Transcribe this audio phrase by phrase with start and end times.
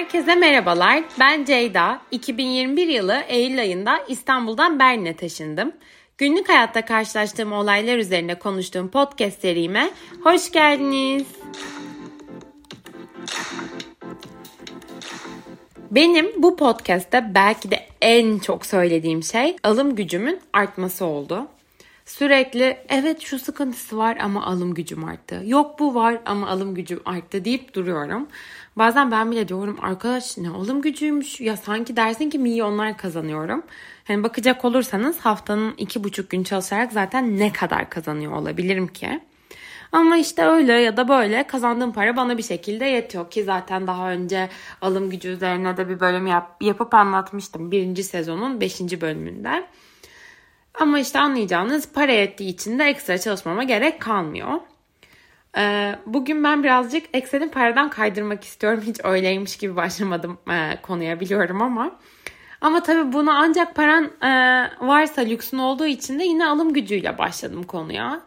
[0.00, 1.04] Herkese merhabalar.
[1.18, 2.00] Ben Ceyda.
[2.10, 5.72] 2021 yılı Eylül ayında İstanbul'dan Berlin'e taşındım.
[6.18, 9.90] Günlük hayatta karşılaştığım olaylar üzerine konuştuğum podcast serime
[10.24, 11.26] hoş geldiniz.
[15.90, 21.46] Benim bu podcast'te belki de en çok söylediğim şey alım gücümün artması oldu.
[22.10, 25.42] Sürekli evet şu sıkıntısı var ama alım gücüm arttı.
[25.44, 28.28] Yok bu var ama alım gücüm arttı deyip duruyorum.
[28.76, 33.62] Bazen ben bile diyorum arkadaş ne alım gücüymüş ya sanki dersin ki milyonlar kazanıyorum.
[34.04, 39.20] Hani bakacak olursanız haftanın iki buçuk gün çalışarak zaten ne kadar kazanıyor olabilirim ki?
[39.92, 44.10] Ama işte öyle ya da böyle kazandığım para bana bir şekilde yetiyor ki zaten daha
[44.10, 44.48] önce
[44.80, 49.66] alım gücü üzerine de bir bölüm yap, yapıp anlatmıştım birinci sezonun beşinci bölümünde.
[50.74, 54.60] Ama işte anlayacağınız para ettiği için de ekstra çalışmama gerek kalmıyor.
[55.58, 58.82] Ee, bugün ben birazcık Excel'in paradan kaydırmak istiyorum.
[58.86, 61.98] Hiç öyleymiş gibi başlamadım e, konuya biliyorum ama.
[62.60, 64.30] Ama tabii bunu ancak paran e,
[64.86, 68.20] varsa lüksün olduğu için de yine alım gücüyle başladım konuya.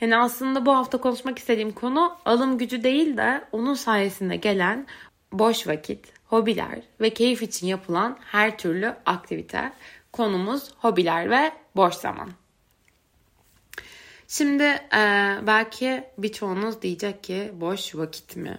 [0.00, 4.86] Yani aslında bu hafta konuşmak istediğim konu alım gücü değil de onun sayesinde gelen
[5.32, 9.72] boş vakit, hobiler ve keyif için yapılan her türlü aktivite.
[10.12, 12.30] Konumuz hobiler ve boş zaman.
[14.28, 18.58] Şimdi e, belki birçoğunuz diyecek ki boş vakit mi?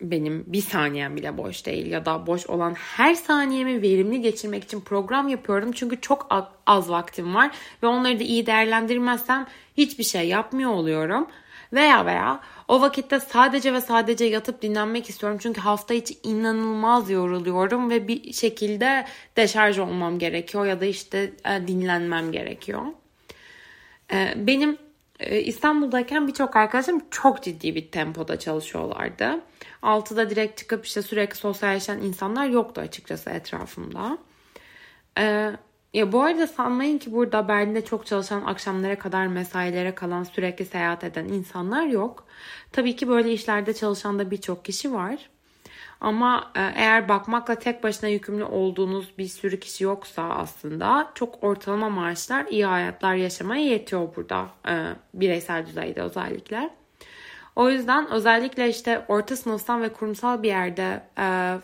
[0.00, 4.80] Benim bir saniyem bile boş değil ya da boş olan her saniyemi verimli geçirmek için
[4.80, 5.72] program yapıyorum.
[5.72, 6.26] Çünkü çok
[6.66, 11.26] az vaktim var ve onları da iyi değerlendirmezsem hiçbir şey yapmıyor oluyorum.
[11.72, 15.38] Veya veya o vakitte sadece ve sadece yatıp dinlenmek istiyorum.
[15.42, 19.06] Çünkü hafta içi inanılmaz yoruluyorum ve bir şekilde
[19.36, 22.82] deşarj olmam gerekiyor ya da işte e, dinlenmem gerekiyor.
[24.12, 24.78] E, benim
[25.20, 29.40] e, İstanbul'dayken birçok arkadaşım çok ciddi bir tempoda çalışıyorlardı.
[29.82, 34.18] Altıda direkt çıkıp işte sürekli sosyalleşen insanlar yoktu açıkçası etrafımda.
[35.92, 41.04] Ya bu arada sanmayın ki burada Berlin'de çok çalışan akşamlara kadar mesailere kalan sürekli seyahat
[41.04, 42.24] eden insanlar yok.
[42.72, 45.30] Tabii ki böyle işlerde çalışan da birçok kişi var.
[46.00, 51.88] Ama e, eğer bakmakla tek başına yükümlü olduğunuz bir sürü kişi yoksa aslında çok ortalama
[51.90, 54.74] maaşlar iyi hayatlar yaşamaya yetiyor burada e,
[55.14, 56.70] bireysel düzeyde özellikle.
[57.56, 61.56] O yüzden özellikle işte orta sınıftan ve kurumsal bir yerde e,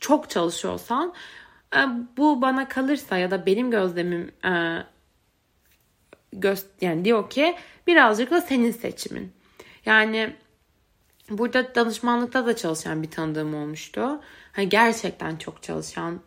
[0.00, 1.14] çok çalışıyorsan
[2.16, 4.82] bu bana kalırsa ya da benim gözlemim e,
[6.32, 9.32] göz, yani diyor ki birazcık da senin seçimin.
[9.86, 10.36] Yani
[11.30, 14.20] burada danışmanlıkta da çalışan bir tanıdığım olmuştu.
[14.52, 16.20] Hani gerçekten çok çalışan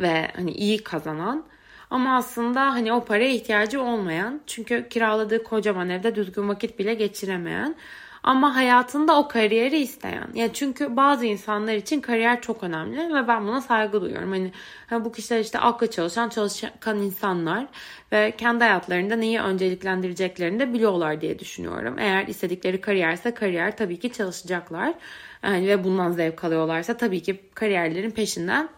[0.00, 1.46] ve hani iyi kazanan
[1.90, 7.76] ama aslında hani o paraya ihtiyacı olmayan çünkü kiraladığı kocaman evde düzgün vakit bile geçiremeyen
[8.24, 10.28] ama hayatında o kariyeri isteyen.
[10.34, 14.30] Ya çünkü bazı insanlar için kariyer çok önemli ve ben buna saygı duyuyorum.
[14.30, 17.66] Hani, bu kişiler işte akla çalışan çalışkan insanlar
[18.12, 21.98] ve kendi hayatlarında neyi önceliklendireceklerini de biliyorlar diye düşünüyorum.
[21.98, 24.94] Eğer istedikleri kariyerse kariyer tabii ki çalışacaklar.
[25.42, 28.68] Yani ve bundan zevk alıyorlarsa tabii ki kariyerlerin peşinden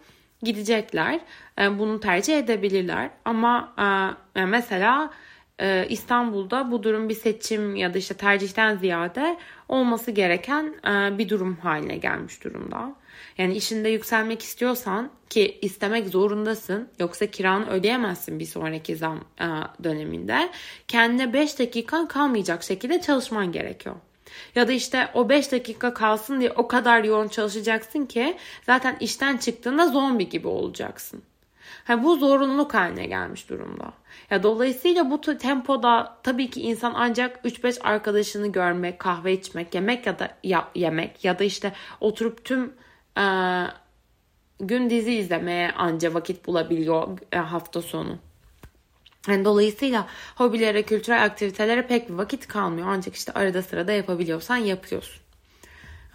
[0.43, 1.19] gidecekler.
[1.57, 3.09] Yani bunu tercih edebilirler.
[3.25, 3.73] Ama
[4.35, 5.11] yani mesela
[5.61, 9.37] e, İstanbul'da bu durum bir seçim ya da işte tercihten ziyade
[9.69, 12.95] olması gereken e, bir durum haline gelmiş durumda.
[13.37, 19.47] Yani işinde yükselmek istiyorsan ki istemek zorundasın yoksa kiranı ödeyemezsin bir sonraki zam e,
[19.83, 20.49] döneminde.
[20.87, 23.95] Kendine 5 dakikan kalmayacak şekilde çalışman gerekiyor.
[24.55, 29.37] Ya da işte o 5 dakika kalsın diye o kadar yoğun çalışacaksın ki zaten işten
[29.37, 31.21] çıktığında zombi gibi olacaksın.
[31.87, 33.93] Ha, bu zorunluluk haline gelmiş durumda.
[34.29, 40.19] Ya dolayısıyla bu tempoda tabii ki insan ancak 3-5 arkadaşını görmek, kahve içmek, yemek ya
[40.19, 42.73] da ya, yemek ya da işte oturup tüm
[43.17, 43.25] e,
[44.59, 48.17] gün dizi izlemeye anca vakit bulabiliyor e, hafta sonu.
[49.27, 52.87] Yani dolayısıyla hobilere, kültürel aktivitelere pek bir vakit kalmıyor.
[52.89, 55.21] Ancak işte arada sırada yapabiliyorsan yapıyorsun.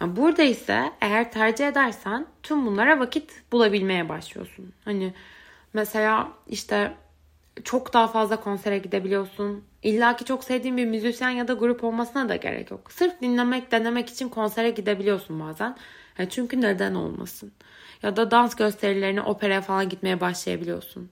[0.01, 4.73] Yani burada ise eğer tercih edersen tüm bunlara vakit bulabilmeye başlıyorsun.
[4.85, 5.13] Hani
[5.73, 6.93] mesela işte
[7.63, 9.63] çok daha fazla konsere gidebiliyorsun.
[9.83, 12.91] İlla ki çok sevdiğin bir müzisyen ya da grup olmasına da gerek yok.
[12.91, 15.77] Sırf dinlemek, denemek için konsere gidebiliyorsun bazen.
[16.17, 17.51] Yani çünkü neden olmasın?
[18.03, 21.09] Ya da dans gösterilerine, opera falan gitmeye başlayabiliyorsun.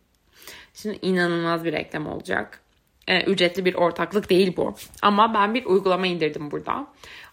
[0.74, 2.62] Şimdi inanılmaz bir reklam olacak.
[3.08, 4.76] Ee, ücretli bir ortaklık değil bu.
[5.02, 6.88] Ama ben bir uygulama indirdim burada.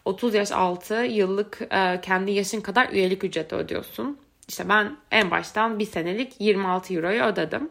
[0.05, 4.19] 30 yaş altı yıllık e, kendi yaşın kadar üyelik ücreti ödüyorsun.
[4.49, 7.71] İşte ben en baştan bir senelik 26 euroyu ödedim.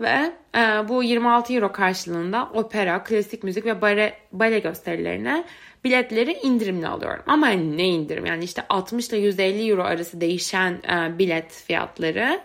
[0.00, 5.44] Ve e, bu 26 euro karşılığında opera, klasik müzik ve bale, bale gösterilerine
[5.84, 7.22] biletleri indirimli alıyorum.
[7.26, 8.26] Ama ne indirim?
[8.26, 12.40] Yani işte 60 ile 150 euro arası değişen e, bilet fiyatları.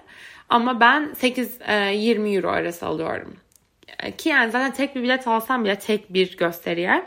[0.50, 3.36] Ama ben 8-20 e, euro arası alıyorum.
[4.00, 7.06] E, ki yani zaten tek bir bilet alsam bile tek bir gösteriye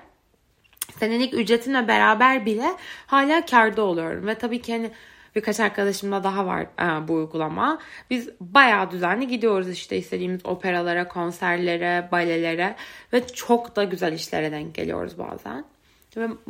[0.99, 4.27] senelik ücretimle beraber bile hala karda oluyorum.
[4.27, 4.91] Ve tabii ki hani
[5.37, 7.79] birkaç arkadaşımda daha var e, bu uygulama.
[8.11, 12.77] Biz bayağı düzenli gidiyoruz işte istediğimiz operalara, konserlere, balelere
[13.13, 15.65] ve çok da güzel işlere denk geliyoruz bazen.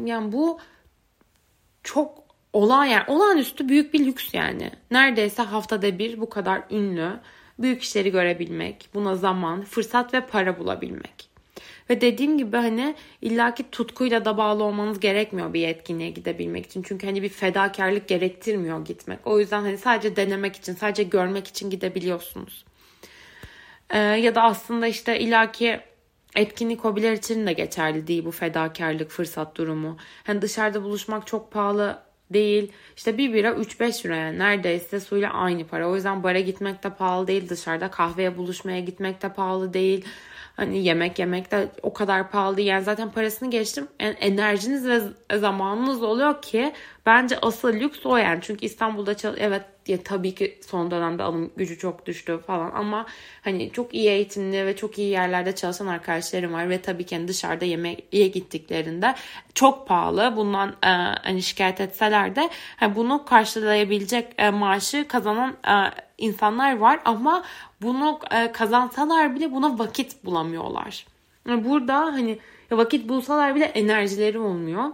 [0.05, 0.59] Yani bu
[1.83, 2.19] çok
[2.53, 4.71] olağan yani olağanüstü büyük bir lüks yani.
[4.91, 7.21] Neredeyse haftada bir bu kadar ünlü
[7.59, 11.16] büyük işleri görebilmek, buna zaman, fırsat ve para bulabilmek.
[11.91, 16.83] Ve dediğim gibi hani illaki tutkuyla da bağlı olmanız gerekmiyor bir etkinliğe gidebilmek için.
[16.83, 19.19] Çünkü hani bir fedakarlık gerektirmiyor gitmek.
[19.25, 22.65] O yüzden hani sadece denemek için, sadece görmek için gidebiliyorsunuz.
[23.91, 25.81] Ee, ya da aslında işte illaki
[26.37, 29.97] etkinlik hobiler için de geçerli değil bu fedakarlık, fırsat durumu.
[30.25, 32.73] Hani dışarıda buluşmak çok pahalı değil.
[32.97, 35.89] İşte bir bira 3-5 lira yani neredeyse suyla aynı para.
[35.89, 37.49] O yüzden bara gitmek de pahalı değil.
[37.49, 40.05] Dışarıda kahveye buluşmaya gitmek de pahalı değil.
[40.57, 42.69] Hani yemek yemek de o kadar pahalı değil.
[42.69, 43.89] Yani zaten parasını geçtim.
[44.01, 45.01] Yani enerjiniz ve
[45.39, 46.73] zamanınız oluyor ki
[47.07, 48.39] bence asıl lüks o yani.
[48.43, 53.07] Çünkü İstanbul'da çal evet ya tabii ki son dönemde alım gücü çok düştü falan ama
[53.43, 57.29] hani çok iyi eğitimli ve çok iyi yerlerde çalışan arkadaşlarım var ve tabii ki hani
[57.29, 59.15] dışarıda yemeğe gittiklerinde
[59.55, 60.33] çok pahalı.
[60.37, 60.89] Bundan e,
[61.23, 65.75] hani şikayet etseler de hani bunu karşılayabilecek e, maaşı kazanan e,
[66.19, 67.45] insanlar var ama
[67.83, 71.07] bunu e, kazansalar bile buna vakit bulamıyorlar.
[71.49, 72.39] Yani burada hani
[72.71, 74.85] vakit bulsalar bile enerjileri olmuyor.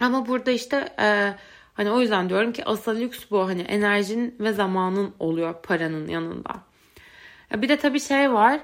[0.00, 1.34] Ama burada işte e,
[1.74, 3.48] hani o yüzden diyorum ki asıl lüks bu.
[3.48, 6.52] Hani enerjin ve zamanın oluyor paranın yanında.
[7.56, 8.60] Bir de tabii şey var.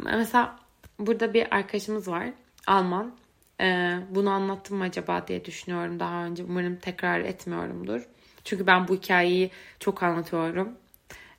[0.00, 0.56] Mesela
[0.98, 2.28] burada bir arkadaşımız var.
[2.66, 3.14] Alman.
[3.60, 6.44] Ee, bunu anlattım mı acaba diye düşünüyorum daha önce.
[6.44, 8.08] Umarım tekrar etmiyorumdur.
[8.44, 9.50] Çünkü ben bu hikayeyi
[9.80, 10.72] çok anlatıyorum.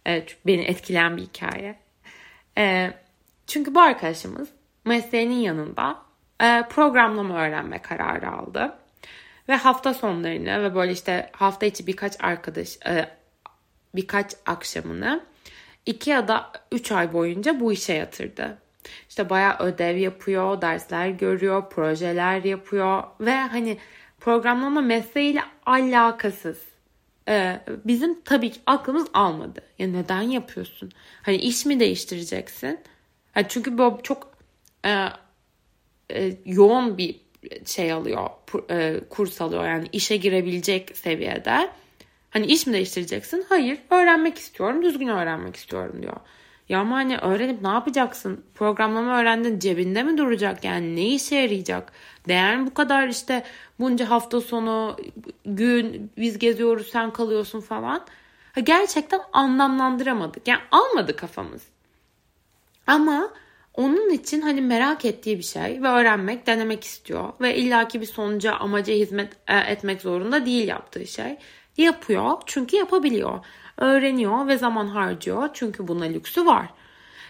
[0.06, 1.80] Evet, beni etkileyen bir hikaye.
[2.58, 2.94] Ee,
[3.48, 4.50] çünkü bu arkadaşımız
[4.86, 6.02] mesleğinin yanında
[6.44, 8.76] e, programlama öğrenme kararı aldı.
[9.50, 13.10] Ve hafta sonlarını ve böyle işte hafta içi birkaç arkadaş e,
[13.96, 15.24] birkaç akşamını
[15.86, 18.58] iki ya da üç ay boyunca bu işe yatırdı.
[19.10, 23.78] İşte bayağı ödev yapıyor, dersler görüyor, projeler yapıyor ve hani
[24.20, 26.58] programlama mesleğiyle alakasız.
[27.28, 29.62] Ee, bizim tabii ki aklımız almadı.
[29.80, 30.92] Ya neden yapıyorsun?
[31.22, 32.80] Hani iş mi değiştireceksin?
[33.36, 34.32] Yani çünkü bu çok
[34.86, 35.08] e,
[36.12, 37.21] e, yoğun bir
[37.66, 38.30] şey alıyor,
[38.70, 41.70] e, kurs alıyor yani işe girebilecek seviyede.
[42.30, 43.46] Hani iş mi değiştireceksin?
[43.50, 46.18] Hayır, öğrenmek istiyorum, düzgün öğrenmek istiyorum diyor.
[46.70, 48.46] Ya ama hani öğrenip ne yapacaksın?
[48.56, 50.64] Programlama öğrendin cebinde mi duracak?
[50.64, 51.92] Yani ne işe yarayacak?
[52.28, 53.44] Değer bu kadar işte
[53.80, 54.98] bunca hafta sonu
[55.46, 58.06] gün biz geziyoruz sen kalıyorsun falan.
[58.54, 60.48] Ha, gerçekten anlamlandıramadık.
[60.48, 61.62] Yani almadı kafamız.
[62.88, 63.34] Ama
[63.74, 67.34] onun için hani merak ettiği bir şey ve öğrenmek, denemek istiyor.
[67.42, 71.38] Ve illaki bir sonuca, amaca hizmet e, etmek zorunda değil yaptığı şey.
[71.78, 73.46] Yapıyor çünkü yapabiliyor.
[73.78, 76.70] Öğreniyor ve zaman harcıyor çünkü buna lüksü var.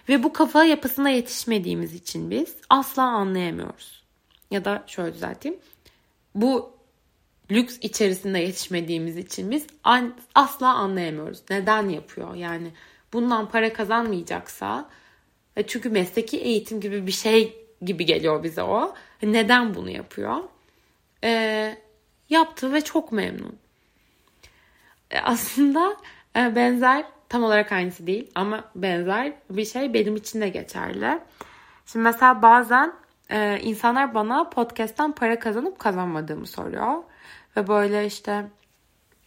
[0.09, 4.03] Ve bu kafa yapısına yetişmediğimiz için biz asla anlayamıyoruz.
[4.51, 5.59] Ya da şöyle düzelteyim.
[6.35, 6.73] Bu
[7.51, 9.67] lüks içerisinde yetişmediğimiz için biz
[10.35, 11.41] asla anlayamıyoruz.
[11.49, 12.35] Neden yapıyor?
[12.35, 12.71] Yani
[13.13, 14.89] bundan para kazanmayacaksa
[15.67, 18.95] çünkü mesleki eğitim gibi bir şey gibi geliyor bize o.
[19.23, 20.37] Neden bunu yapıyor?
[21.23, 21.77] E,
[22.29, 23.59] yaptı ve çok memnun.
[25.11, 25.97] E, aslında
[26.35, 31.19] e, benzer tam olarak aynısı değil ama benzer bir şey benim için de geçerli.
[31.85, 32.93] Şimdi mesela bazen
[33.29, 37.03] e, insanlar bana podcast'tan para kazanıp kazanmadığımı soruyor.
[37.57, 38.45] Ve böyle işte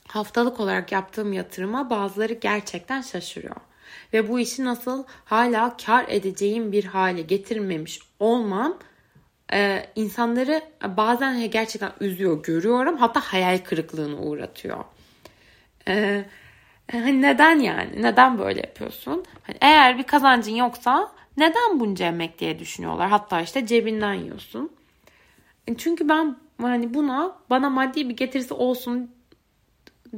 [0.08, 3.56] haftalık olarak yaptığım yatırıma bazıları gerçekten şaşırıyor
[4.12, 8.78] ve bu işi nasıl hala kar edeceğim bir hale getirmemiş olmam
[9.52, 10.62] e, insanları
[10.96, 14.84] bazen gerçekten üzüyor görüyorum hatta hayal kırıklığına uğratıyor.
[15.88, 16.24] E,
[16.92, 18.02] hani neden yani?
[18.02, 19.24] Neden böyle yapıyorsun?
[19.42, 23.08] Hani eğer bir kazancın yoksa neden bunca emek diye düşünüyorlar.
[23.08, 24.72] Hatta işte cebinden yiyorsun.
[25.66, 29.10] E, çünkü ben hani buna bana maddi bir getirisi olsun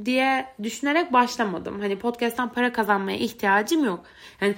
[0.05, 1.79] diye düşünerek başlamadım.
[1.79, 3.99] Hani podcast'tan para kazanmaya ihtiyacım yok.
[4.41, 4.55] Yani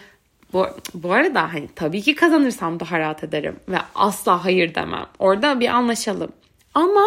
[0.53, 5.05] bu, bu arada hani tabii ki kazanırsam daha rahat ederim ve asla hayır demem.
[5.19, 6.31] Orada bir anlaşalım.
[6.73, 7.05] Ama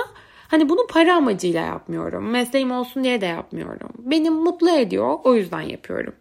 [0.49, 2.31] hani bunu para amacıyla yapmıyorum.
[2.31, 3.91] Mesleğim olsun diye de yapmıyorum.
[3.99, 6.15] Beni mutlu ediyor o yüzden yapıyorum.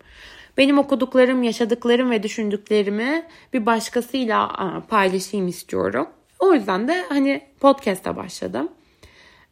[0.57, 4.51] benim okuduklarım, yaşadıklarım ve düşündüklerimi bir başkasıyla
[4.89, 6.07] paylaşayım istiyorum.
[6.39, 8.69] O yüzden de hani podcast'a başladım.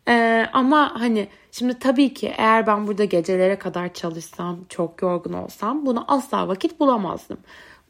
[0.08, 5.86] Ee, ama hani şimdi tabii ki eğer ben burada gecelere kadar çalışsam, çok yorgun olsam
[5.86, 7.38] buna asla vakit bulamazdım.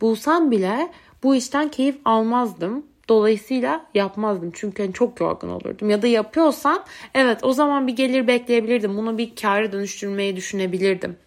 [0.01, 0.91] Bulsam bile
[1.23, 2.85] bu işten keyif almazdım.
[3.09, 5.89] Dolayısıyla yapmazdım çünkü hani çok yorgun olurdum.
[5.89, 8.97] Ya da yapıyorsam evet o zaman bir gelir bekleyebilirdim.
[8.97, 11.17] Bunu bir kâra dönüştürmeyi düşünebilirdim.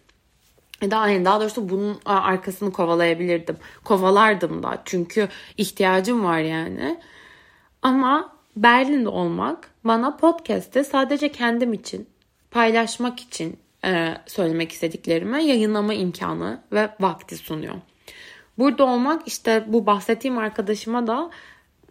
[0.81, 3.57] Daha, yani daha doğrusu bunun arkasını kovalayabilirdim.
[3.83, 6.99] Kovalardım da çünkü ihtiyacım var yani.
[7.81, 12.09] Ama Berlin'de olmak bana podcast'te sadece kendim için
[12.51, 17.75] paylaşmak için e, söylemek istediklerimi yayınlama imkanı ve vakti sunuyor.
[18.57, 21.29] Burada olmak işte bu bahsettiğim arkadaşıma da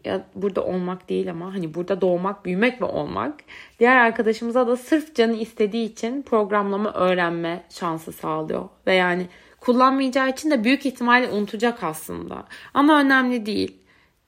[0.04, 3.34] ya burada olmak değil ama hani burada doğmak, büyümek ve olmak.
[3.80, 8.68] Diğer arkadaşımıza da sırf canı istediği için programlama öğrenme şansı sağlıyor.
[8.86, 9.26] Ve yani
[9.60, 12.44] kullanmayacağı için de büyük ihtimalle unutacak aslında.
[12.74, 13.76] Ama önemli değil.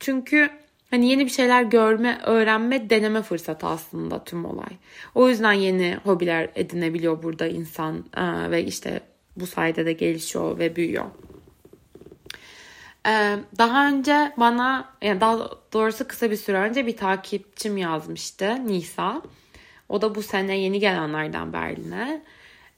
[0.01, 0.51] Çünkü
[0.95, 4.77] hani yeni bir şeyler görme, öğrenme, deneme fırsatı aslında tüm olay.
[5.15, 8.05] O yüzden yeni hobiler edinebiliyor burada insan
[8.51, 9.01] ve işte
[9.37, 11.05] bu sayede de gelişiyor ve büyüyor.
[13.07, 19.23] Ee, daha önce bana yani daha doğrusu kısa bir süre önce bir takipçim yazmıştı Nisa.
[19.89, 22.23] O da bu sene yeni gelenlerden Berlin'e.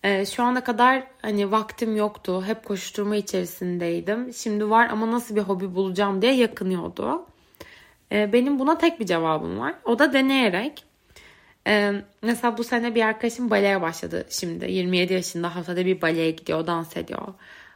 [0.03, 2.43] Ee, şu ana kadar hani vaktim yoktu.
[2.47, 4.35] Hep koşturma içerisindeydim.
[4.35, 7.27] Şimdi var ama nasıl bir hobi bulacağım diye yakınıyordu.
[8.13, 9.75] Ee, benim buna tek bir cevabım var.
[9.85, 10.85] O da deneyerek.
[11.67, 14.73] Ee, mesela bu sene bir arkadaşım baleye başladı şimdi.
[14.73, 17.35] 27 yaşında haftada bir baleye gidiyor, dans ediyor.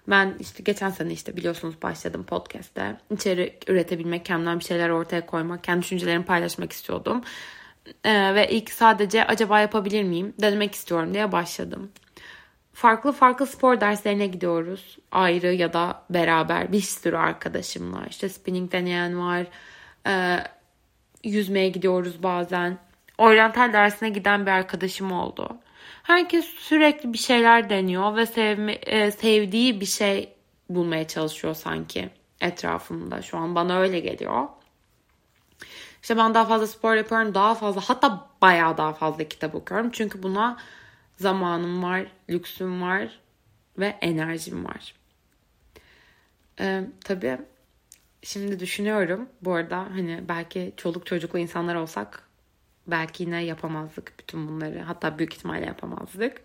[0.08, 2.96] Ben işte geçen sene işte biliyorsunuz başladım podcast'te.
[3.10, 7.22] İçerik üretebilmek, kendimden bir şeyler ortaya koymak, kendi düşüncelerimi paylaşmak istiyordum.
[8.04, 11.90] Ee, ve ilk sadece acaba yapabilir miyim denemek istiyorum diye başladım.
[12.72, 14.98] Farklı farklı spor derslerine gidiyoruz.
[15.12, 18.06] Ayrı ya da beraber bir sürü arkadaşımla.
[18.10, 19.46] İşte spinning deneyen var.
[20.06, 20.38] Ee,
[21.24, 22.78] yüzmeye gidiyoruz bazen.
[23.18, 25.58] Oryantal dersine giden bir arkadaşım oldu.
[26.02, 30.32] Herkes sürekli bir şeyler deniyor ve sevme, e, sevdiği bir şey
[30.68, 33.22] bulmaya çalışıyor sanki etrafımda.
[33.22, 34.48] Şu an bana öyle geliyor.
[36.02, 37.34] İşte ben daha fazla spor yapıyorum.
[37.34, 39.90] Daha fazla hatta bayağı daha fazla kitap okuyorum.
[39.90, 40.56] Çünkü buna
[41.16, 43.20] zamanım var, lüksüm var
[43.78, 44.94] ve enerjim var.
[46.60, 47.38] Ee, tabii
[48.22, 49.28] şimdi düşünüyorum.
[49.42, 52.28] Bu arada hani belki çoluk çocuklu insanlar olsak
[52.86, 54.80] belki yine yapamazdık bütün bunları.
[54.80, 56.42] Hatta büyük ihtimalle yapamazdık.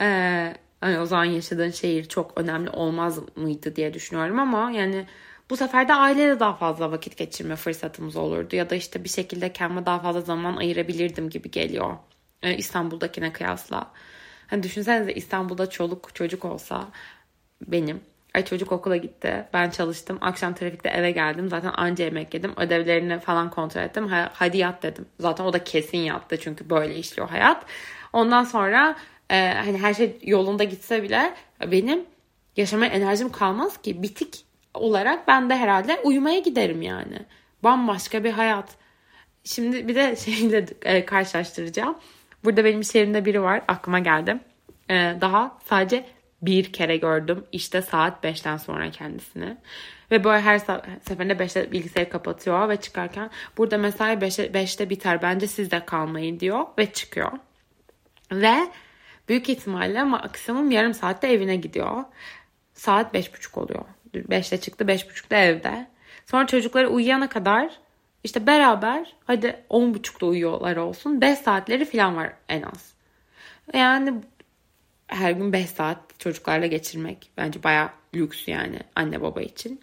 [0.00, 5.06] Ee, hani o zaman yaşadığın şehir çok önemli olmaz mıydı diye düşünüyorum ama yani
[5.50, 8.56] bu sefer de aileyle daha fazla vakit geçirme fırsatımız olurdu.
[8.56, 11.96] Ya da işte bir şekilde kendime daha fazla zaman ayırabilirdim gibi geliyor.
[12.42, 13.92] Ee, İstanbul'dakine kıyasla.
[14.46, 16.88] Hani düşünsenize İstanbul'da çoluk çocuk olsa
[17.66, 18.00] benim
[18.34, 19.44] Ay çocuk okula gitti.
[19.52, 20.18] Ben çalıştım.
[20.20, 21.48] Akşam trafikte eve geldim.
[21.48, 22.52] Zaten anca yemek yedim.
[22.56, 24.08] Ödevlerini falan kontrol ettim.
[24.32, 25.06] Hadi yat dedim.
[25.20, 26.36] Zaten o da kesin yattı.
[26.40, 27.64] Çünkü böyle işliyor hayat.
[28.12, 28.96] Ondan sonra
[29.30, 31.34] e, hani her şey yolunda gitse bile
[31.66, 32.04] benim
[32.56, 34.02] yaşama enerjim kalmaz ki.
[34.02, 37.18] Bitik olarak ben de herhalde uyumaya giderim yani.
[37.64, 38.76] Bambaşka bir hayat.
[39.44, 41.98] Şimdi bir de şeyle e, karşılaştıracağım.
[42.44, 43.62] Burada benim şehrimde biri var.
[43.68, 44.38] Aklıma geldi.
[44.90, 46.06] E, daha sadece
[46.42, 47.44] bir kere gördüm.
[47.52, 49.56] İşte saat 5'ten sonra kendisini.
[50.10, 50.58] Ve böyle her
[51.02, 56.40] seferinde 5'te bilgisayarı kapatıyor ve çıkarken burada mesai 5'te, 5'te biter bence siz de kalmayın
[56.40, 57.32] diyor ve çıkıyor.
[58.32, 58.54] Ve
[59.28, 62.04] büyük ihtimalle maksimum yarım saatte evine gidiyor.
[62.74, 63.84] Saat 5.30 oluyor.
[64.14, 65.86] 5'te çıktı 5.30'da evde.
[66.26, 67.70] Sonra çocukları uyuyana kadar
[68.24, 72.92] işte beraber hadi 10.30'da uyuyorlar olsun 5 saatleri falan var en az.
[73.74, 74.14] Yani
[75.14, 79.80] her gün 5 saat çocuklarla geçirmek bence baya lüks yani anne baba için.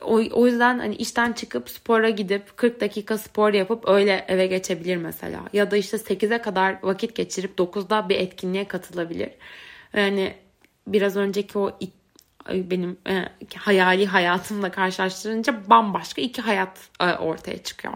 [0.00, 4.96] O, o yüzden hani işten çıkıp spora gidip 40 dakika spor yapıp öyle eve geçebilir
[4.96, 5.40] mesela.
[5.52, 9.30] Ya da işte 8'e kadar vakit geçirip 9'da bir etkinliğe katılabilir.
[9.94, 10.34] Yani
[10.86, 11.78] biraz önceki o
[12.48, 13.24] benim e,
[13.56, 17.94] hayali hayatımla karşılaştırınca bambaşka iki hayat e, ortaya çıkıyor.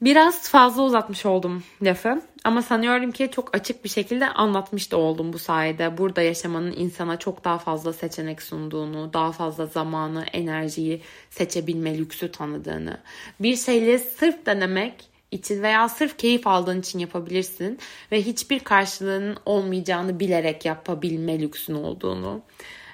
[0.00, 5.32] Biraz fazla uzatmış oldum lafı ama sanıyorum ki çok açık bir şekilde anlatmış da oldum
[5.32, 5.98] bu sayede.
[5.98, 13.00] Burada yaşamanın insana çok daha fazla seçenek sunduğunu, daha fazla zamanı, enerjiyi seçebilme lüksü tanıdığını.
[13.40, 14.94] Bir şeyleri sırf denemek
[15.30, 17.78] için veya sırf keyif aldığın için yapabilirsin
[18.12, 22.42] ve hiçbir karşılığının olmayacağını bilerek yapabilme lüksün olduğunu.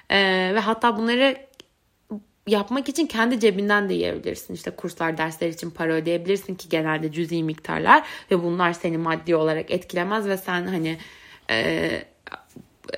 [0.09, 1.37] Ee, ve hatta bunları
[2.47, 4.53] yapmak için kendi cebinden de yiyebilirsin.
[4.53, 9.71] İşte kurslar, dersler için para ödeyebilirsin ki genelde cüzi miktarlar ve bunlar seni maddi olarak
[9.71, 10.97] etkilemez ve sen hani
[11.49, 11.89] e,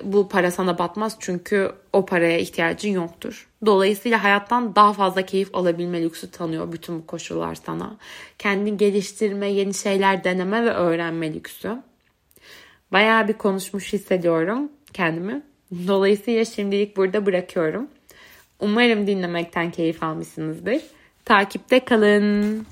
[0.04, 3.48] bu para sana batmaz çünkü o paraya ihtiyacın yoktur.
[3.66, 7.98] Dolayısıyla hayattan daha fazla keyif alabilme lüksü tanıyor bütün bu koşullar sana.
[8.40, 11.78] Kendini geliştirme, yeni şeyler deneme ve öğrenme lüksü.
[12.92, 15.42] Bayağı bir konuşmuş hissediyorum kendimi.
[15.88, 17.88] Dolayısıyla şimdilik burada bırakıyorum.
[18.60, 20.82] Umarım dinlemekten keyif almışsınızdır.
[21.26, 22.66] Takipte kalın.